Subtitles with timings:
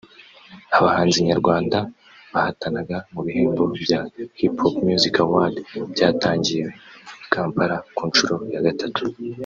[0.77, 1.77] Abahanzi nyarwanda
[2.33, 3.99] bahatanaga mu bihembo bya
[4.39, 5.61] Hipipo Music Awards
[5.93, 6.67] byatangiwe
[7.25, 9.03] i Kampala ku nshuro ya gatatu